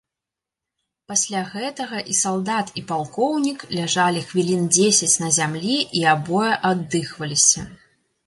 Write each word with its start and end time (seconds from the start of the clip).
Пасля 1.09 1.41
гэтага 1.55 1.97
і 2.13 2.15
салдат, 2.19 2.71
і 2.81 2.83
палкоўнік 2.91 3.59
ляжалі 3.79 4.25
хвілін 4.31 4.63
дзесяць 4.77 5.13
на 5.25 5.29
зямлі 5.37 5.77
і 5.99 6.05
абое 6.15 6.51
аддыхваліся. 6.71 7.67